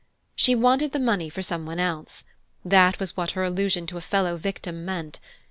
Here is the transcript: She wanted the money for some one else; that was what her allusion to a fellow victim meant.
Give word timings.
She 0.35 0.55
wanted 0.55 0.93
the 0.93 0.99
money 0.99 1.29
for 1.29 1.43
some 1.43 1.67
one 1.67 1.79
else; 1.79 2.23
that 2.65 2.99
was 2.99 3.15
what 3.15 3.29
her 3.37 3.43
allusion 3.43 3.85
to 3.85 3.97
a 3.97 4.01
fellow 4.01 4.35
victim 4.35 4.83
meant. 4.83 5.19